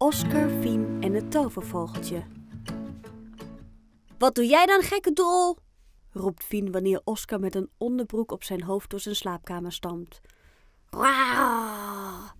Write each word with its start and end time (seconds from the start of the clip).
Oscar, 0.00 0.50
Fien 0.50 0.96
en 1.00 1.14
het 1.14 1.30
tovervogeltje. 1.30 2.26
Wat 4.18 4.34
doe 4.34 4.46
jij 4.46 4.66
dan, 4.66 4.82
gekke 4.82 5.12
drol? 5.12 5.56
roept 6.12 6.44
Fien 6.44 6.72
wanneer 6.72 7.00
Oscar 7.04 7.40
met 7.40 7.54
een 7.54 7.70
onderbroek 7.78 8.32
op 8.32 8.44
zijn 8.44 8.62
hoofd 8.62 8.90
door 8.90 9.00
zijn 9.00 9.16
slaapkamer 9.16 9.72
stampt. 9.72 10.20
Rauw! 10.90 12.32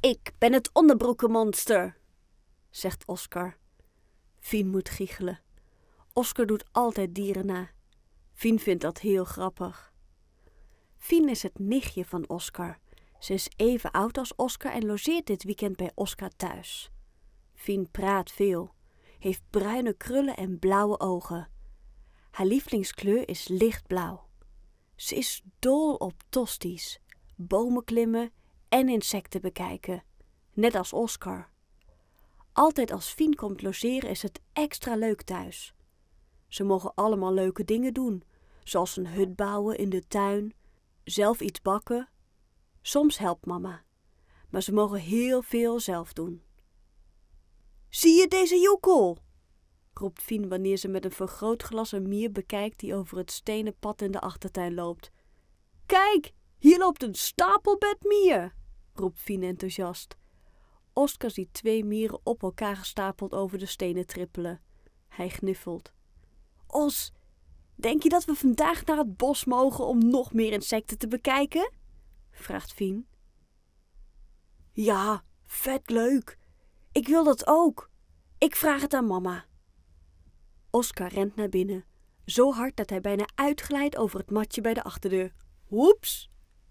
Ik 0.00 0.32
ben 0.38 0.52
het 0.52 0.70
onderbroekenmonster, 0.72 1.96
zegt 2.70 3.04
Oscar. 3.06 3.56
Fien 4.40 4.68
moet 4.68 4.88
giechelen. 4.88 5.40
Oscar 6.12 6.46
doet 6.46 6.64
altijd 6.72 7.14
dieren 7.14 7.46
na. 7.46 7.70
Fien 8.32 8.58
vindt 8.58 8.82
dat 8.82 8.98
heel 8.98 9.24
grappig. 9.24 9.92
Fien 10.96 11.28
is 11.28 11.42
het 11.42 11.58
nichtje 11.58 12.04
van 12.04 12.28
Oscar. 12.28 12.78
Ze 13.18 13.32
is 13.32 13.48
even 13.56 13.90
oud 13.90 14.18
als 14.18 14.34
Oscar 14.36 14.72
en 14.72 14.86
logeert 14.86 15.26
dit 15.26 15.44
weekend 15.44 15.76
bij 15.76 15.90
Oscar 15.94 16.30
thuis. 16.36 16.90
Fien 17.58 17.90
praat 17.90 18.30
veel, 18.30 18.74
heeft 19.18 19.42
bruine 19.50 19.92
krullen 19.92 20.36
en 20.36 20.58
blauwe 20.58 21.00
ogen. 21.00 21.48
Haar 22.30 22.46
lievelingskleur 22.46 23.28
is 23.28 23.48
lichtblauw. 23.48 24.28
Ze 24.96 25.14
is 25.14 25.42
dol 25.58 25.94
op 25.94 26.22
tosties, 26.28 27.00
bomen 27.36 27.84
klimmen 27.84 28.32
en 28.68 28.88
insecten 28.88 29.40
bekijken, 29.40 30.04
net 30.52 30.74
als 30.74 30.92
Oscar. 30.92 31.50
Altijd 32.52 32.92
als 32.92 33.08
Fien 33.08 33.34
komt 33.34 33.62
logeren 33.62 34.10
is 34.10 34.22
het 34.22 34.40
extra 34.52 34.96
leuk 34.96 35.22
thuis. 35.22 35.74
Ze 36.48 36.64
mogen 36.64 36.94
allemaal 36.94 37.32
leuke 37.32 37.64
dingen 37.64 37.94
doen, 37.94 38.24
zoals 38.64 38.96
een 38.96 39.06
hut 39.06 39.36
bouwen 39.36 39.78
in 39.78 39.90
de 39.90 40.06
tuin, 40.08 40.54
zelf 41.04 41.40
iets 41.40 41.62
bakken. 41.62 42.08
Soms 42.82 43.18
helpt 43.18 43.46
mama, 43.46 43.84
maar 44.50 44.62
ze 44.62 44.72
mogen 44.72 45.00
heel 45.00 45.42
veel 45.42 45.80
zelf 45.80 46.12
doen. 46.12 46.46
Zie 47.88 48.20
je 48.20 48.28
deze 48.28 48.56
joekel? 48.58 49.18
roept 49.92 50.22
Fien 50.22 50.48
wanneer 50.48 50.76
ze 50.76 50.88
met 50.88 51.04
een 51.04 51.12
vergrootglas 51.12 51.92
een 51.92 52.08
mier 52.08 52.32
bekijkt 52.32 52.78
die 52.78 52.94
over 52.94 53.16
het 53.16 53.30
stenen 53.30 53.78
pad 53.78 54.02
in 54.02 54.10
de 54.10 54.20
achtertuin 54.20 54.74
loopt. 54.74 55.10
Kijk, 55.86 56.32
hier 56.58 56.78
loopt 56.78 57.02
een 57.02 57.14
stapelbed 57.14 57.96
mier, 58.00 58.54
roept 58.92 59.20
Fien 59.20 59.42
enthousiast. 59.42 60.16
Oscar 60.92 61.30
ziet 61.30 61.52
twee 61.52 61.84
mieren 61.84 62.20
op 62.22 62.42
elkaar 62.42 62.76
gestapeld 62.76 63.32
over 63.32 63.58
de 63.58 63.66
stenen 63.66 64.06
trippelen. 64.06 64.60
Hij 65.08 65.28
gniffelt. 65.28 65.92
Os, 66.66 67.12
denk 67.74 68.02
je 68.02 68.08
dat 68.08 68.24
we 68.24 68.34
vandaag 68.34 68.84
naar 68.84 68.96
het 68.96 69.16
bos 69.16 69.44
mogen 69.44 69.86
om 69.86 70.10
nog 70.10 70.32
meer 70.32 70.52
insecten 70.52 70.98
te 70.98 71.08
bekijken? 71.08 71.72
vraagt 72.30 72.72
Fien. 72.72 73.08
Ja, 74.72 75.24
vet 75.46 75.90
leuk. 75.90 76.37
Ik 76.98 77.08
wil 77.08 77.24
dat 77.24 77.46
ook. 77.46 77.90
Ik 78.38 78.56
vraag 78.56 78.80
het 78.80 78.94
aan 78.94 79.06
mama. 79.06 79.44
Oscar 80.70 81.08
rent 81.08 81.36
naar 81.36 81.48
binnen, 81.48 81.84
zo 82.24 82.52
hard 82.52 82.76
dat 82.76 82.90
hij 82.90 83.00
bijna 83.00 83.28
uitglijdt 83.34 83.96
over 83.96 84.18
het 84.18 84.30
matje 84.30 84.60
bij 84.60 84.74
de 84.74 84.82
achterdeur. 84.82 85.34
Hoeps, 85.64 86.30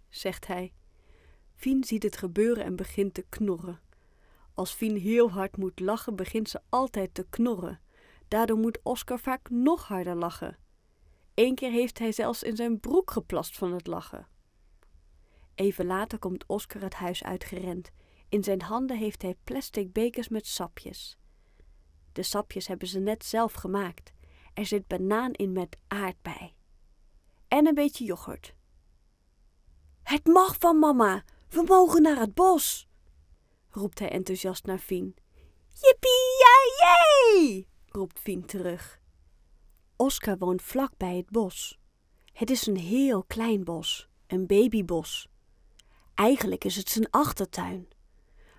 zegt 0.10 0.48
hij. 0.48 0.74
Fien 1.56 1.84
ziet 1.84 2.04
het 2.04 2.18
gebeuren 2.18 2.64
en 2.64 2.76
begint 2.76 3.14
te 3.14 3.26
knorren. 3.30 3.80
Als 4.54 4.72
Fien 4.72 4.98
heel 4.98 5.32
hard 5.32 5.58
moet 5.58 5.80
lachen, 5.80 6.16
begint 6.16 6.50
ze 6.50 6.62
altijd 6.70 7.14
te 7.14 7.26
knorren. 7.30 7.82
Daardoor 8.28 8.58
moet 8.58 8.80
Oscar 8.84 9.20
vaak 9.20 9.50
nog 9.50 9.88
harder 9.88 10.16
lachen. 10.16 10.58
Eén 11.34 11.56
keer 11.56 11.72
heeft 11.72 12.00
hij 12.00 12.12
zelfs 12.12 12.44
in 12.44 12.56
zijn 12.56 12.80
broek 12.80 13.12
geplast 13.12 13.58
van 13.58 13.74
het 13.74 13.88
lachen. 13.88 14.28
Even 15.56 15.86
later 15.86 16.20
komt 16.20 16.46
Oscar 16.48 16.82
het 16.82 16.94
huis 16.94 17.24
uitgerend. 17.24 17.92
In 18.30 18.44
zijn 18.44 18.62
handen 18.62 18.98
heeft 18.98 19.22
hij 19.22 19.36
plastic 19.44 19.94
bekers 19.94 20.28
met 20.28 20.48
sapjes. 20.48 21.18
De 22.12 22.24
sapjes 22.24 22.68
hebben 22.68 22.88
ze 22.88 23.00
net 23.00 23.26
zelf 23.26 23.54
gemaakt. 23.54 24.14
Er 24.54 24.66
zit 24.66 24.88
banaan 24.88 25.32
in 25.32 25.52
met 25.52 25.78
aardbei. 25.88 26.54
En 27.48 27.68
een 27.68 27.74
beetje 27.74 28.06
yoghurt. 28.06 28.56
Het 30.04 30.26
mag 30.26 30.56
van 30.60 30.80
mama. 30.80 31.24
We 31.50 31.64
mogen 31.68 32.02
naar 32.02 32.20
het 32.20 32.34
bos, 32.34 32.88
roept 33.70 34.00
hij 34.00 34.10
enthousiast 34.10 34.66
naar 34.66 34.78
Fien. 34.78 35.16
Jippie, 35.74 36.38
ja, 36.40 36.86
jee, 36.86 37.68
roept 37.88 38.20
Fien 38.20 38.46
terug. 38.46 39.02
Oscar 39.96 40.38
woont 40.38 40.62
vlak 40.62 40.92
bij 40.98 41.16
het 41.18 41.30
bos. 41.30 41.80
Het 42.34 42.50
is 42.50 42.68
een 42.68 42.78
heel 42.78 43.24
klein 43.24 43.64
bos, 43.64 44.10
een 44.28 44.46
babybos. 44.46 45.28
Eigenlijk 46.14 46.64
is 46.64 46.76
het 46.76 46.90
zijn 46.90 47.10
achtertuin. 47.10 47.88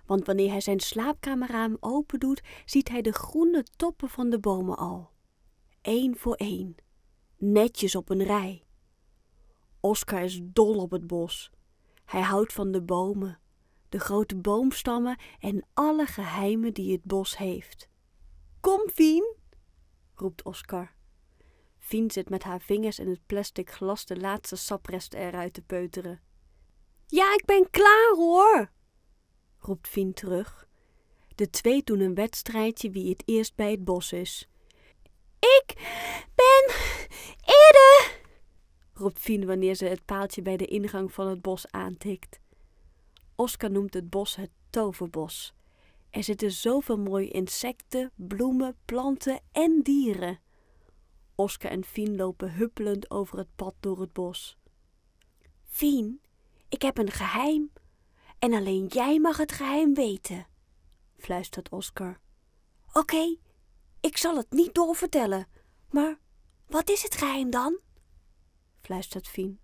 Want 0.09 0.25
wanneer 0.25 0.49
hij 0.49 0.61
zijn 0.61 0.79
slaapkamerraam 0.79 1.77
open 1.79 2.19
doet, 2.19 2.41
ziet 2.65 2.89
hij 2.89 3.01
de 3.01 3.11
groene 3.11 3.63
toppen 3.75 4.09
van 4.09 4.29
de 4.29 4.39
bomen 4.39 4.77
al. 4.77 5.11
Eén 5.81 6.17
voor 6.17 6.35
één, 6.35 6.75
netjes 7.37 7.95
op 7.95 8.09
een 8.09 8.23
rij. 8.23 8.63
Oscar 9.79 10.23
is 10.23 10.39
dol 10.43 10.81
op 10.81 10.91
het 10.91 11.07
bos. 11.07 11.51
Hij 12.05 12.21
houdt 12.21 12.53
van 12.53 12.71
de 12.71 12.81
bomen, 12.81 13.39
de 13.89 13.99
grote 13.99 14.35
boomstammen 14.35 15.19
en 15.39 15.65
alle 15.73 16.05
geheimen 16.05 16.73
die 16.73 16.91
het 16.91 17.03
bos 17.03 17.37
heeft. 17.37 17.89
Kom, 18.59 18.89
Fien, 18.93 19.35
roept 20.15 20.43
Oscar. 20.43 20.95
Fien 21.77 22.11
zit 22.11 22.29
met 22.29 22.43
haar 22.43 22.61
vingers 22.61 22.99
in 22.99 23.09
het 23.09 23.25
plastic 23.25 23.71
glas 23.71 24.05
de 24.05 24.19
laatste 24.19 24.55
sapresten 24.55 25.19
eruit 25.19 25.53
te 25.53 25.61
peuteren. 25.61 26.21
Ja, 27.07 27.33
ik 27.33 27.45
ben 27.45 27.69
klaar 27.69 28.13
hoor, 28.15 28.71
roept 29.59 29.87
Fien 29.87 30.13
terug. 30.13 30.67
De 31.35 31.49
twee 31.49 31.83
doen 31.83 31.99
een 31.99 32.15
wedstrijdje 32.15 32.89
wie 32.89 33.09
het 33.09 33.23
eerst 33.25 33.55
bij 33.55 33.71
het 33.71 33.83
bos 33.83 34.11
is. 34.11 34.47
Ik 35.39 35.73
ben 36.35 36.75
eerder, 37.45 38.21
roept 38.93 39.19
Fien 39.19 39.45
wanneer 39.45 39.75
ze 39.75 39.85
het 39.85 40.05
paaltje 40.05 40.41
bij 40.41 40.57
de 40.57 40.65
ingang 40.65 41.13
van 41.13 41.27
het 41.27 41.41
bos 41.41 41.71
aantikt. 41.71 42.39
Oscar 43.35 43.71
noemt 43.71 43.93
het 43.93 44.09
bos 44.09 44.35
het 44.35 44.49
toverbos. 44.69 45.53
Er 46.09 46.23
zitten 46.23 46.51
zoveel 46.51 46.97
mooie 46.97 47.29
insecten, 47.29 48.11
bloemen, 48.15 48.75
planten 48.85 49.39
en 49.51 49.81
dieren. 49.81 50.39
Oscar 51.35 51.71
en 51.71 51.83
Fien 51.83 52.15
lopen 52.15 52.53
huppelend 52.53 53.11
over 53.11 53.37
het 53.37 53.55
pad 53.55 53.73
door 53.79 53.99
het 53.99 54.13
bos. 54.13 54.57
Fien, 55.65 56.21
ik 56.69 56.81
heb 56.81 56.97
een 56.97 57.11
geheim. 57.11 57.71
En 58.39 58.53
alleen 58.53 58.87
jij 58.87 59.19
mag 59.19 59.37
het 59.37 59.51
geheim 59.51 59.93
weten, 59.93 60.47
fluistert 61.17 61.69
Oscar. 61.69 62.19
Oké, 62.93 63.37
ik 63.99 64.17
zal 64.17 64.37
het 64.37 64.51
niet 64.51 64.73
doorvertellen, 64.73 65.47
maar 65.89 66.19
wat 66.67 66.89
is 66.89 67.03
het 67.03 67.15
geheim 67.15 67.49
dan? 67.49 67.79
fluistert 68.81 69.27
Fien. 69.27 69.59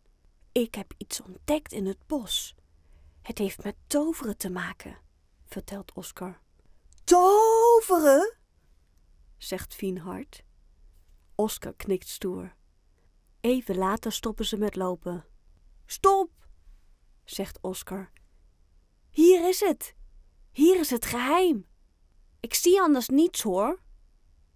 Ik 0.52 0.76
heb 0.76 0.94
iets 0.98 1.22
ontdekt 1.22 1.72
in 1.72 1.86
het 1.86 2.08
bos. 2.08 2.56
Het 3.22 3.38
heeft 3.38 3.64
met 3.64 3.76
toveren 3.88 4.38
te 4.38 4.50
maken, 4.50 4.98
vertelt 5.46 5.94
Oscar. 5.94 6.42
Toveren? 7.04 8.36
zegt 9.38 9.76
Fien 9.76 9.98
hard. 9.98 10.44
Oscar 11.36 11.74
knikt 11.74 12.08
stoer. 12.08 12.56
Even 13.40 13.76
later 13.78 14.12
stoppen 14.12 14.46
ze 14.46 14.58
met 14.58 14.76
lopen. 14.76 15.26
Stop, 15.86 16.32
zegt 17.24 17.62
Oscar. 17.62 18.12
Hier 19.16 19.48
is 19.48 19.60
het. 19.60 19.96
Hier 20.52 20.80
is 20.80 20.90
het 20.90 21.06
geheim. 21.06 21.66
Ik 22.40 22.54
zie 22.54 22.82
anders 22.82 23.10
niets 23.10 23.42
hoor, 23.42 23.82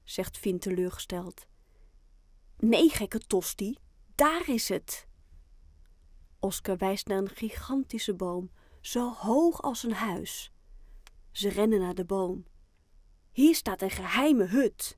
zegt 0.04 0.38
Fien 0.38 0.60
teleurgesteld. 0.60 1.48
Nee, 2.58 2.90
gekke 2.90 3.20
tosti, 3.20 3.78
daar 4.16 4.50
is 4.50 4.70
het. 4.70 5.08
Oscar 6.40 6.78
wijst 6.78 7.08
naar 7.08 7.18
een 7.18 7.30
gigantische 7.30 8.16
boom, 8.16 8.52
zo 8.82 9.14
hoog 9.14 9.62
als 9.62 9.84
een 9.84 9.94
huis. 9.94 10.52
Ze 11.32 11.50
rennen 11.50 11.80
naar 11.80 11.96
de 11.96 12.06
boom. 12.06 12.46
Hier 13.32 13.56
staat 13.56 13.82
een 13.82 13.90
geheime 13.90 14.46
hut. 14.46 14.98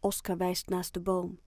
Oscar 0.00 0.36
wijst 0.36 0.68
naast 0.68 0.92
de 0.94 1.00
boom. 1.00 1.40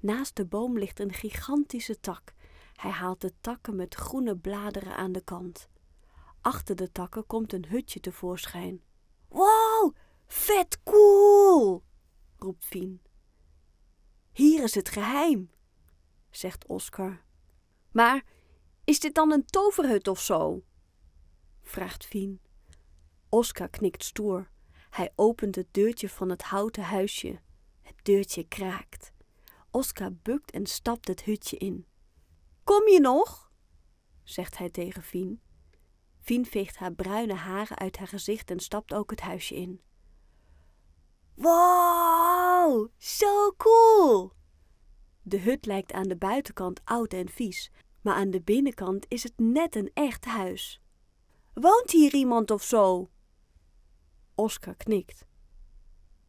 Naast 0.00 0.36
de 0.36 0.46
boom 0.46 0.78
ligt 0.78 1.00
een 1.00 1.12
gigantische 1.12 2.00
tak. 2.00 2.34
Hij 2.72 2.90
haalt 2.90 3.20
de 3.20 3.32
takken 3.40 3.76
met 3.76 3.94
groene 3.94 4.36
bladeren 4.36 4.96
aan 4.96 5.12
de 5.12 5.24
kant. 5.24 5.70
Achter 6.42 6.76
de 6.76 6.92
takken 6.92 7.26
komt 7.26 7.52
een 7.52 7.66
hutje 7.68 8.00
tevoorschijn. 8.00 8.82
Wow, 9.28 9.96
vet 10.26 10.82
cool, 10.82 11.82
roept 12.36 12.64
Fien. 12.64 13.02
Hier 14.32 14.62
is 14.62 14.74
het 14.74 14.88
geheim, 14.88 15.50
zegt 16.30 16.66
Oscar. 16.66 17.22
Maar 17.90 18.24
is 18.84 19.00
dit 19.00 19.14
dan 19.14 19.32
een 19.32 19.44
toverhut 19.44 20.08
of 20.08 20.20
zo? 20.20 20.62
vraagt 21.62 22.04
Fien. 22.04 22.40
Oscar 23.28 23.68
knikt 23.68 24.04
stoer. 24.04 24.50
Hij 24.90 25.12
opent 25.16 25.54
het 25.54 25.68
deurtje 25.70 26.08
van 26.08 26.28
het 26.28 26.42
houten 26.42 26.82
huisje. 26.82 27.40
Het 27.82 27.96
deurtje 28.02 28.48
kraakt. 28.48 29.12
Oscar 29.70 30.12
bukt 30.12 30.50
en 30.50 30.66
stapt 30.66 31.08
het 31.08 31.22
hutje 31.22 31.56
in. 31.56 31.86
Kom 32.64 32.88
je 32.88 33.00
nog? 33.00 33.52
zegt 34.22 34.58
hij 34.58 34.70
tegen 34.70 35.02
Fien. 35.02 35.40
Fien 36.22 36.46
veegt 36.46 36.76
haar 36.76 36.92
bruine 36.92 37.34
haren 37.34 37.78
uit 37.78 37.96
haar 37.96 38.08
gezicht 38.08 38.50
en 38.50 38.60
stapt 38.60 38.94
ook 38.94 39.10
het 39.10 39.20
huisje 39.20 39.54
in. 39.54 39.80
Wow, 41.34 42.88
zo 42.96 43.52
cool! 43.56 44.32
De 45.22 45.38
hut 45.38 45.66
lijkt 45.66 45.92
aan 45.92 46.08
de 46.08 46.16
buitenkant 46.16 46.80
oud 46.84 47.12
en 47.12 47.28
vies, 47.28 47.70
maar 48.00 48.14
aan 48.14 48.30
de 48.30 48.40
binnenkant 48.40 49.04
is 49.08 49.22
het 49.22 49.32
net 49.36 49.76
een 49.76 49.90
echt 49.94 50.24
huis. 50.24 50.80
Woont 51.54 51.90
hier 51.90 52.14
iemand 52.14 52.50
of 52.50 52.62
zo? 52.62 53.10
Oscar 54.34 54.76
knikt. 54.76 55.26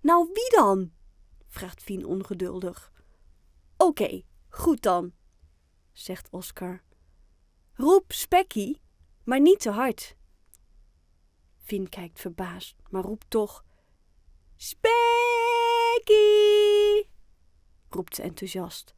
Nou, 0.02 0.30
wie 0.34 0.50
dan? 0.50 0.92
vraagt 1.48 1.82
Fien 1.82 2.06
ongeduldig. 2.06 2.92
Oké, 3.78 4.22
goed 4.50 4.82
dan, 4.82 5.14
zegt 5.92 6.30
Oscar. 6.30 6.84
Roep 7.74 8.12
Spekkie, 8.12 8.82
maar 9.24 9.40
niet 9.40 9.60
te 9.60 9.70
hard. 9.70 10.16
Fien 11.64 11.90
kijkt 11.90 12.20
verbaasd, 12.20 12.76
maar 12.90 13.04
roept 13.04 13.30
toch: 13.30 13.64
Spekkie! 14.56 14.92
roept 17.90 18.16
ze 18.16 18.22
enthousiast. 18.22 18.96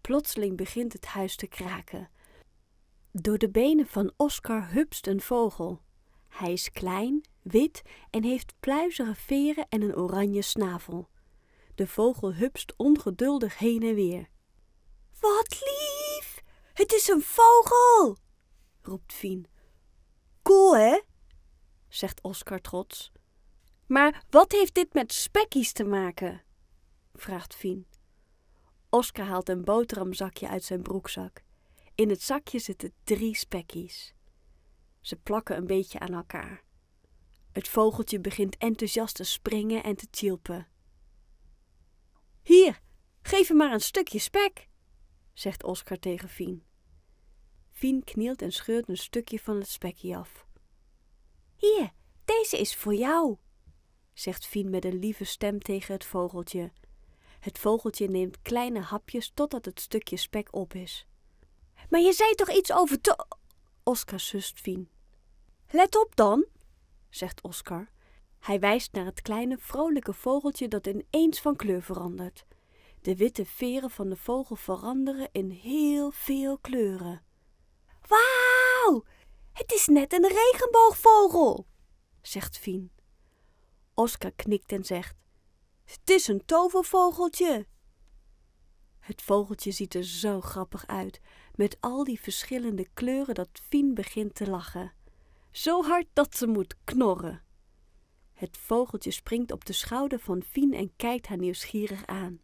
Plotseling 0.00 0.56
begint 0.56 0.92
het 0.92 1.06
huis 1.06 1.36
te 1.36 1.46
kraken. 1.46 2.10
Door 3.12 3.38
de 3.38 3.50
benen 3.50 3.86
van 3.86 4.12
Oscar 4.16 4.70
hupst 4.70 5.06
een 5.06 5.20
vogel. 5.20 5.82
Hij 6.28 6.52
is 6.52 6.70
klein, 6.70 7.24
wit 7.42 7.82
en 8.10 8.24
heeft 8.24 8.54
pluizige 8.60 9.14
veren 9.14 9.66
en 9.68 9.82
een 9.82 9.96
oranje 9.96 10.42
snavel. 10.42 11.08
De 11.74 11.86
vogel 11.86 12.34
hupst 12.34 12.74
ongeduldig 12.76 13.58
heen 13.58 13.82
en 13.82 13.94
weer. 13.94 14.28
Wat 15.20 15.60
lief! 15.60 16.42
Het 16.72 16.92
is 16.92 17.08
een 17.08 17.22
vogel! 17.22 18.16
Roept 18.88 19.12
Fien. 19.12 19.46
Cool, 20.42 20.76
hè? 20.76 21.00
zegt 21.88 22.22
Oscar 22.22 22.60
trots. 22.60 23.12
Maar 23.86 24.24
wat 24.30 24.52
heeft 24.52 24.74
dit 24.74 24.92
met 24.92 25.12
spekkies 25.12 25.72
te 25.72 25.84
maken? 25.84 26.42
vraagt 27.14 27.54
Fien. 27.54 27.86
Oscar 28.90 29.26
haalt 29.26 29.48
een 29.48 29.64
boterhamzakje 29.64 30.48
uit 30.48 30.64
zijn 30.64 30.82
broekzak. 30.82 31.42
In 31.94 32.08
het 32.08 32.22
zakje 32.22 32.58
zitten 32.58 32.92
drie 33.04 33.36
spekkies. 33.36 34.14
Ze 35.00 35.16
plakken 35.16 35.56
een 35.56 35.66
beetje 35.66 35.98
aan 35.98 36.14
elkaar. 36.14 36.62
Het 37.52 37.68
vogeltje 37.68 38.20
begint 38.20 38.56
enthousiast 38.56 39.14
te 39.14 39.24
springen 39.24 39.82
en 39.82 39.96
te 39.96 40.10
tjilpen. 40.10 40.68
Hier, 42.42 42.80
geef 43.22 43.48
hem 43.48 43.56
maar 43.56 43.72
een 43.72 43.80
stukje 43.80 44.18
spek, 44.18 44.68
zegt 45.32 45.64
Oscar 45.64 45.98
tegen 45.98 46.28
Fien. 46.28 46.67
Fien 47.78 48.04
knielt 48.04 48.42
en 48.42 48.52
scheurt 48.52 48.88
een 48.88 48.96
stukje 48.96 49.38
van 49.38 49.56
het 49.56 49.68
spekje 49.68 50.16
af. 50.16 50.46
Hier, 51.56 51.90
deze 52.24 52.58
is 52.58 52.76
voor 52.76 52.94
jou, 52.94 53.36
zegt 54.12 54.46
Fien 54.46 54.70
met 54.70 54.84
een 54.84 54.98
lieve 54.98 55.24
stem 55.24 55.58
tegen 55.58 55.94
het 55.94 56.04
vogeltje. 56.04 56.72
Het 57.40 57.58
vogeltje 57.58 58.08
neemt 58.08 58.42
kleine 58.42 58.80
hapjes 58.80 59.30
totdat 59.34 59.64
het 59.64 59.80
stukje 59.80 60.16
spek 60.16 60.54
op 60.54 60.74
is. 60.74 61.06
Maar 61.90 62.00
je 62.00 62.12
zei 62.12 62.34
toch 62.34 62.50
iets 62.50 62.72
over 62.72 63.00
to... 63.00 63.14
Oscar 63.82 64.20
sust 64.20 64.60
Fien. 64.60 64.88
Let 65.70 65.96
op 65.96 66.16
dan, 66.16 66.46
zegt 67.08 67.42
Oscar. 67.42 67.90
Hij 68.38 68.60
wijst 68.60 68.92
naar 68.92 69.04
het 69.04 69.22
kleine, 69.22 69.58
vrolijke 69.58 70.12
vogeltje 70.12 70.68
dat 70.68 70.86
ineens 70.86 71.40
van 71.40 71.56
kleur 71.56 71.82
verandert. 71.82 72.44
De 73.00 73.16
witte 73.16 73.46
veren 73.46 73.90
van 73.90 74.08
de 74.08 74.16
vogel 74.16 74.56
veranderen 74.56 75.28
in 75.32 75.50
heel 75.50 76.10
veel 76.10 76.58
kleuren. 76.58 77.26
Het 79.52 79.72
is 79.72 79.86
net 79.86 80.12
een 80.12 80.28
regenboogvogel, 80.28 81.66
zegt 82.22 82.58
Fien. 82.58 82.90
Oscar 83.94 84.32
knikt 84.32 84.72
en 84.72 84.84
zegt: 84.84 85.16
Het 85.84 86.10
is 86.10 86.28
een 86.28 86.44
tovervogeltje. 86.44 87.66
Het 89.00 89.22
vogeltje 89.22 89.70
ziet 89.70 89.94
er 89.94 90.04
zo 90.04 90.40
grappig 90.40 90.86
uit, 90.86 91.20
met 91.54 91.76
al 91.80 92.04
die 92.04 92.20
verschillende 92.20 92.88
kleuren 92.94 93.34
dat 93.34 93.48
Fien 93.68 93.94
begint 93.94 94.34
te 94.34 94.50
lachen. 94.50 94.92
Zo 95.50 95.82
hard 95.82 96.06
dat 96.12 96.36
ze 96.36 96.46
moet 96.46 96.74
knorren. 96.84 97.42
Het 98.32 98.56
vogeltje 98.56 99.10
springt 99.10 99.52
op 99.52 99.64
de 99.64 99.72
schouder 99.72 100.18
van 100.18 100.42
Fien 100.42 100.74
en 100.74 100.96
kijkt 100.96 101.26
haar 101.26 101.38
nieuwsgierig 101.38 102.06
aan. 102.06 102.40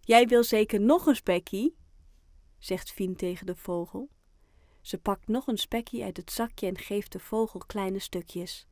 Jij 0.00 0.26
wil 0.26 0.44
zeker 0.44 0.80
nog 0.80 1.06
een 1.06 1.16
spekkie? 1.16 1.76
zegt 2.58 2.92
Fien 2.92 3.16
tegen 3.16 3.46
de 3.46 3.56
vogel. 3.56 4.10
Ze 4.80 4.98
pakt 4.98 5.28
nog 5.28 5.46
een 5.46 5.58
spekkie 5.58 6.04
uit 6.04 6.16
het 6.16 6.32
zakje 6.32 6.66
en 6.66 6.78
geeft 6.78 7.12
de 7.12 7.18
vogel 7.18 7.60
kleine 7.66 7.98
stukjes. 7.98 8.66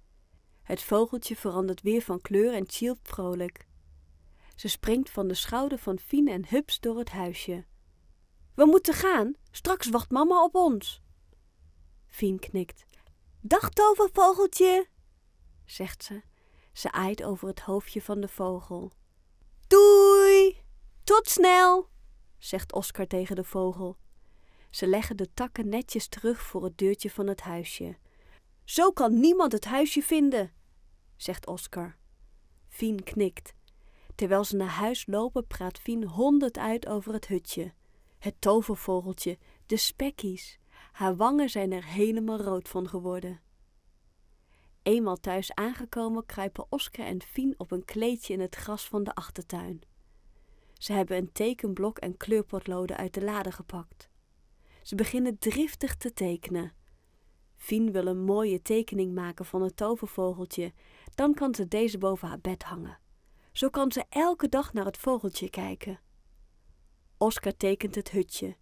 Het 0.62 0.82
vogeltje 0.82 1.36
verandert 1.36 1.82
weer 1.82 2.02
van 2.02 2.20
kleur 2.20 2.54
en 2.54 2.64
chilpt 2.66 3.08
vrolijk. 3.08 3.66
Ze 4.54 4.68
springt 4.68 5.10
van 5.10 5.28
de 5.28 5.34
schouder 5.34 5.78
van 5.78 5.98
Fien 5.98 6.28
en 6.28 6.48
hups 6.48 6.80
door 6.80 6.98
het 6.98 7.10
huisje. 7.10 7.64
We 8.54 8.64
moeten 8.64 8.94
gaan, 8.94 9.34
straks 9.50 9.88
wacht 9.88 10.10
mama 10.10 10.44
op 10.44 10.54
ons. 10.54 11.02
Fien 12.06 12.38
knikt. 12.38 12.84
Dag 13.40 13.70
tovervogeltje, 13.70 14.88
zegt 15.64 16.04
ze. 16.04 16.22
Ze 16.72 16.92
aait 16.92 17.22
over 17.22 17.48
het 17.48 17.60
hoofdje 17.60 18.02
van 18.02 18.20
de 18.20 18.28
vogel. 18.28 18.92
Doei! 19.66 20.62
Tot 21.04 21.28
snel, 21.28 21.88
zegt 22.38 22.72
Oscar 22.72 23.06
tegen 23.06 23.36
de 23.36 23.44
vogel. 23.44 23.96
Ze 24.70 24.86
leggen 24.86 25.16
de 25.16 25.32
takken 25.34 25.68
netjes 25.68 26.08
terug 26.08 26.42
voor 26.42 26.64
het 26.64 26.78
deurtje 26.78 27.10
van 27.10 27.26
het 27.26 27.40
huisje. 27.40 27.96
Zo 28.64 28.90
kan 28.90 29.20
niemand 29.20 29.52
het 29.52 29.64
huisje 29.64 30.02
vinden, 30.02 30.52
zegt 31.16 31.46
Oscar. 31.46 31.96
Fien 32.68 33.02
knikt. 33.02 33.54
Terwijl 34.14 34.44
ze 34.44 34.56
naar 34.56 34.68
huis 34.68 35.06
lopen, 35.06 35.46
praat 35.46 35.78
Fien 35.78 36.04
honderd 36.04 36.58
uit 36.58 36.86
over 36.86 37.12
het 37.12 37.26
hutje. 37.26 37.72
Het 38.18 38.34
tovervogeltje, 38.38 39.38
de 39.66 39.76
spekkies. 39.76 40.58
Haar 40.92 41.16
wangen 41.16 41.50
zijn 41.50 41.72
er 41.72 41.84
helemaal 41.84 42.40
rood 42.40 42.68
van 42.68 42.88
geworden. 42.88 43.40
Eenmaal 44.82 45.16
thuis 45.16 45.54
aangekomen 45.54 46.26
kruipen 46.26 46.66
Oscar 46.68 47.06
en 47.06 47.22
Fien 47.22 47.54
op 47.56 47.70
een 47.70 47.84
kleedje 47.84 48.32
in 48.32 48.40
het 48.40 48.54
gras 48.54 48.88
van 48.88 49.04
de 49.04 49.14
achtertuin. 49.14 49.82
Ze 50.74 50.92
hebben 50.92 51.16
een 51.16 51.32
tekenblok 51.32 51.98
en 51.98 52.16
kleurpotloden 52.16 52.96
uit 52.96 53.14
de 53.14 53.24
lade 53.24 53.52
gepakt. 53.52 54.07
Ze 54.88 54.94
beginnen 54.94 55.38
driftig 55.38 55.96
te 55.96 56.12
tekenen. 56.12 56.72
Fien 57.56 57.92
wil 57.92 58.06
een 58.06 58.24
mooie 58.24 58.62
tekening 58.62 59.14
maken 59.14 59.44
van 59.44 59.62
het 59.62 59.76
tovervogeltje, 59.76 60.72
dan 61.14 61.34
kan 61.34 61.54
ze 61.54 61.68
deze 61.68 61.98
boven 61.98 62.28
haar 62.28 62.40
bed 62.40 62.62
hangen. 62.62 62.98
Zo 63.52 63.68
kan 63.68 63.92
ze 63.92 64.04
elke 64.08 64.48
dag 64.48 64.72
naar 64.72 64.84
het 64.84 64.98
vogeltje 64.98 65.50
kijken. 65.50 66.00
Oscar 67.18 67.56
tekent 67.56 67.94
het 67.94 68.10
hutje. 68.10 68.56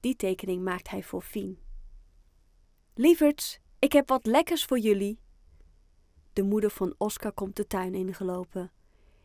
Die 0.00 0.16
tekening 0.16 0.62
maakt 0.62 0.90
hij 0.90 1.02
voor 1.02 1.22
Fien. 1.22 1.58
Lieverds, 2.94 3.60
ik 3.78 3.92
heb 3.92 4.08
wat 4.08 4.26
lekkers 4.26 4.64
voor 4.64 4.78
jullie. 4.78 5.20
De 6.32 6.42
moeder 6.42 6.70
van 6.70 6.94
Oscar 6.98 7.32
komt 7.32 7.56
de 7.56 7.66
tuin 7.66 7.94
ingelopen. 7.94 8.72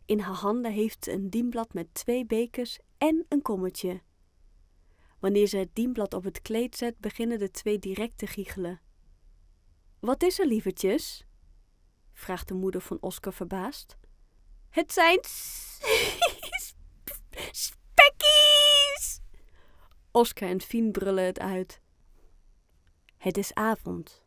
In 0.06 0.20
haar 0.20 0.36
handen 0.36 0.72
heeft 0.72 1.04
ze 1.04 1.12
een 1.12 1.30
dienblad 1.30 1.74
met 1.74 1.94
twee 1.94 2.26
bekers 2.26 2.80
en 2.98 3.26
een 3.30 3.42
kommetje. 3.42 4.02
Wanneer 5.20 5.48
ze 5.48 5.58
het 5.58 5.76
dienblad 5.76 6.14
op 6.14 6.24
het 6.24 6.42
kleed 6.42 6.76
zet, 6.76 7.00
beginnen 7.00 7.40
de 7.40 7.52
twee 7.52 7.80
direct 7.80 8.18
te 8.18 8.28
giechelen. 8.28 8.82
Wat 10.00 10.24
is 10.24 10.40
er, 10.40 10.48
lievertjes? 10.48 11.26
vraagt 12.14 12.48
de 12.48 12.54
moeder 12.54 12.82
van 12.82 12.98
Oscar 13.02 13.34
verbaasd. 13.34 13.98
Het 14.70 14.94
zijn 14.94 15.20
spekkies! 17.66 19.22
Oscar 20.12 20.50
en 20.50 20.62
Fien 20.62 20.92
brullen 20.92 21.26
het 21.26 21.40
uit. 21.40 21.82
Het 23.18 23.38
is 23.38 23.54
avond. 23.54 24.24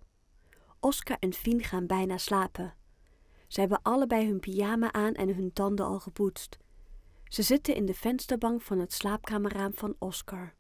Oscar 0.81 1.17
en 1.21 1.33
Fien 1.33 1.63
gaan 1.63 1.87
bijna 1.87 2.19
slapen. 2.19 2.75
Ze 3.49 3.61
hebben 3.61 3.83
allebei 3.83 4.27
hun 4.27 4.41
pyjama 4.41 4.93
aan 4.93 5.15
en 5.15 5.35
hun 5.35 5.53
tanden 5.53 5.87
al 5.87 6.01
gepoetst. 6.01 6.59
Ze 7.25 7.43
zitten 7.43 7.75
in 7.75 7.87
de 7.87 7.95
vensterbank 7.95 8.63
van 8.63 8.79
het 8.79 8.93
slaapkamerraam 8.93 9.75
van 9.75 9.97
Oscar. 9.99 10.55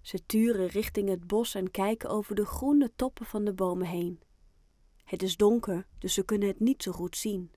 Ze 0.00 0.26
turen 0.26 0.66
richting 0.66 1.08
het 1.08 1.26
bos 1.26 1.54
en 1.54 1.70
kijken 1.70 2.08
over 2.10 2.34
de 2.34 2.46
groene 2.46 2.92
toppen 2.96 3.26
van 3.26 3.44
de 3.44 3.52
bomen 3.52 3.86
heen. 3.86 4.20
Het 5.04 5.22
is 5.22 5.36
donker, 5.36 5.86
dus 5.98 6.14
ze 6.14 6.24
kunnen 6.24 6.48
het 6.48 6.60
niet 6.60 6.82
zo 6.82 6.92
goed 6.92 7.16
zien. 7.16 7.52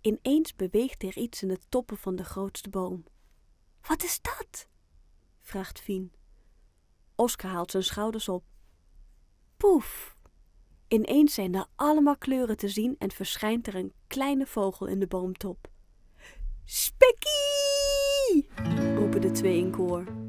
Ineens 0.00 0.56
beweegt 0.56 1.02
er 1.02 1.16
iets 1.16 1.42
in 1.42 1.48
de 1.48 1.58
toppen 1.68 1.96
van 1.96 2.16
de 2.16 2.24
grootste 2.24 2.70
boom. 2.70 3.04
Wat 3.80 4.02
is 4.02 4.20
dat? 4.22 4.68
vraagt 5.40 5.80
Fien. 5.80 6.12
Oscar 7.14 7.50
haalt 7.50 7.70
zijn 7.70 7.82
schouders 7.82 8.28
op. 8.28 8.44
Poef! 9.56 10.16
Ineens 10.88 11.34
zijn 11.34 11.54
er 11.54 11.66
allemaal 11.74 12.16
kleuren 12.16 12.56
te 12.56 12.68
zien 12.68 12.96
en 12.98 13.10
verschijnt 13.10 13.66
er 13.66 13.74
een 13.74 13.92
kleine 14.06 14.46
vogel 14.46 14.86
in 14.86 15.00
de 15.00 15.06
boomtop. 15.06 15.68
Spekkie! 16.64 18.48
roepen 18.94 19.20
de 19.20 19.30
twee 19.30 19.58
in 19.58 19.70
koor. 19.70 20.27